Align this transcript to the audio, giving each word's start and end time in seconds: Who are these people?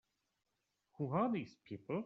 Who 0.97 1.11
are 1.13 1.31
these 1.31 1.55
people? 1.67 1.99